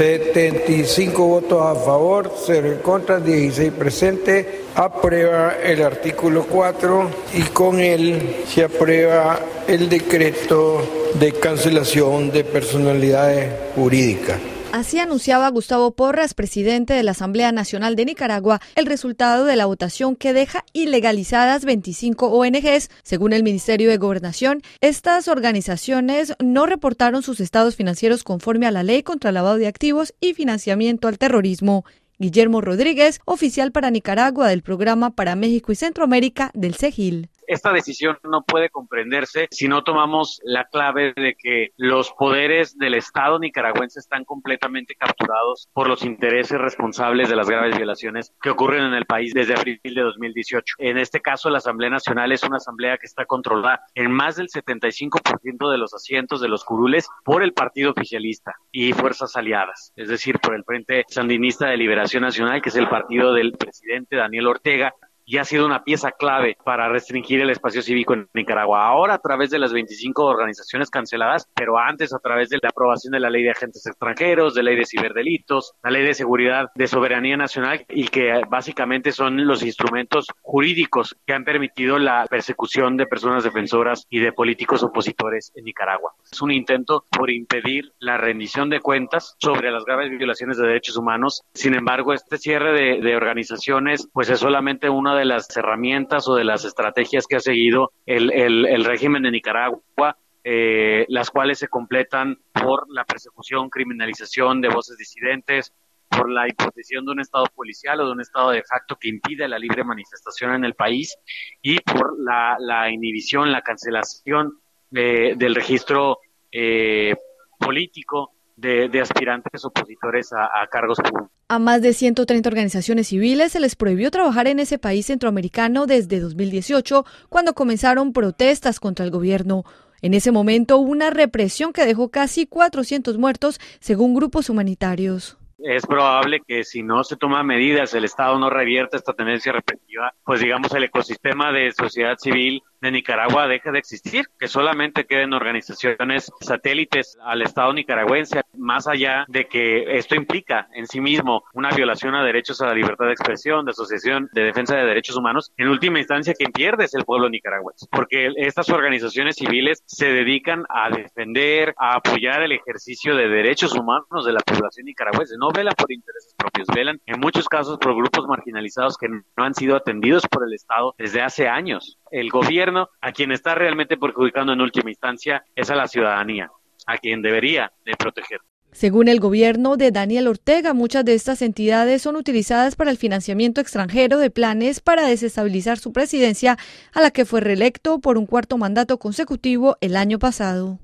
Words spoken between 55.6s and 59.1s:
de los asientos de los curules por el partido oficialista y